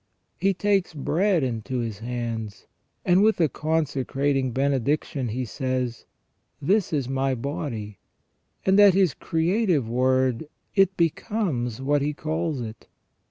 He 0.39 0.55
takes 0.55 0.95
bread 0.95 1.43
into 1.43 1.77
His 1.77 1.99
hands, 1.99 2.65
and 3.05 3.21
with 3.21 3.39
a 3.39 3.47
consecrating 3.47 4.51
benediction 4.51 5.27
He 5.27 5.45
says:" 5.45 6.05
This 6.59 6.91
is 6.91 7.07
my 7.07 7.35
body," 7.35 7.99
and 8.65 8.79
at 8.79 8.95
His 8.95 9.13
creative 9.13 9.87
word 9.87 10.47
it 10.73 10.97
becomes 10.97 11.83
what 11.83 12.01
He 12.01 12.13
calls 12.15 12.61
it. 12.61 12.87